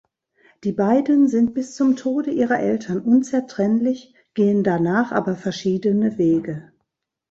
Die 0.63 0.71
beiden 0.71 1.27
sind 1.27 1.53
bis 1.53 1.75
zum 1.75 1.95
Tode 1.95 2.31
ihrer 2.31 2.57
Eltern 2.59 3.01
unzertrennlich, 3.01 4.15
gehen 4.33 4.63
danach 4.63 5.11
aber 5.11 5.35
verschiedene 5.35 6.17
Wege. 6.17 6.73